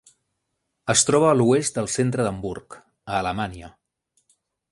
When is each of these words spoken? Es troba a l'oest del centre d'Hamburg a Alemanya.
Es 0.93 1.03
troba 1.09 1.27
a 1.31 1.33
l'oest 1.41 1.77
del 1.79 1.91
centre 1.97 2.25
d'Hamburg 2.27 2.79
a 2.81 3.21
Alemanya. 3.21 3.73